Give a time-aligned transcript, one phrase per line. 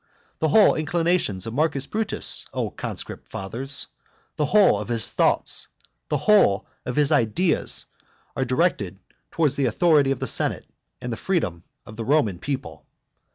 [0.39, 3.85] The whole inclinations of Marcus Brutus, O conscript fathers,
[4.35, 5.67] the whole of his thoughts,
[6.09, 7.85] the whole of his ideas,
[8.35, 8.97] are directed
[9.29, 10.65] towards the authority of the senate
[11.01, 12.83] and the freedom of the Roman people.